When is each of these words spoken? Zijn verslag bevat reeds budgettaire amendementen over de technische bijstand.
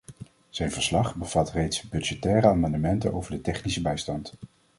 Zijn 0.49 0.71
verslag 0.71 1.15
bevat 1.15 1.51
reeds 1.51 1.81
budgettaire 1.89 2.47
amendementen 2.47 3.13
over 3.13 3.31
de 3.31 3.41
technische 3.41 3.81
bijstand. 3.81 4.33